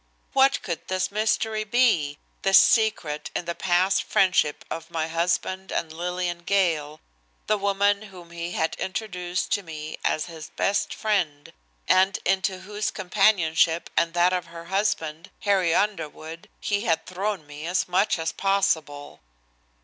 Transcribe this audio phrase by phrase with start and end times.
[0.33, 5.93] What could this mystery be, this secret in the past friendship of my husband and
[5.93, 7.01] Lillian Gale,
[7.45, 11.53] the woman whom he had introduced to me as his best friend,
[11.87, 17.67] and into whose companionship and that of her husband, Harry Underwood, he had thrown me
[17.67, 19.19] as much as possible.